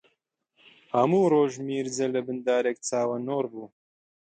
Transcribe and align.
هەموو 0.95 1.29
ڕۆژ 1.33 1.53
میرجە 1.67 2.07
لەبن 2.15 2.37
دارێک 2.47 2.77
چاوەنۆڕ 2.87 3.43
بوو 3.51 3.67